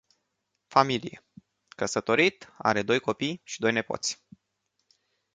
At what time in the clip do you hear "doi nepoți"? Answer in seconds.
3.59-4.23